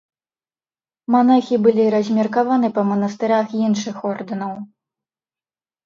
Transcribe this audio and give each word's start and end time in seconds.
Манахі 1.15 1.55
былі 1.67 1.85
размеркаваны 1.97 2.67
па 2.81 2.89
манастырах 2.95 3.47
іншых 3.65 3.97
ордэнаў. 4.17 4.53